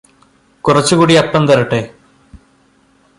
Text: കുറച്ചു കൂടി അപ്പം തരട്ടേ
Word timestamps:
കുറച്ചു 0.65 0.95
കൂടി 0.95 1.13
അപ്പം 1.13 1.47
തരട്ടേ 1.47 1.81